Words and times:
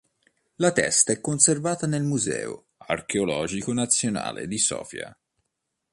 La 0.55 0.71
testa 0.71 1.11
è 1.13 1.21
conservata 1.21 1.85
nel 1.85 2.01
Museo 2.01 2.69
archeologico 2.77 3.71
nazionale 3.71 4.47
di 4.47 4.57
Sofia. 4.57 5.15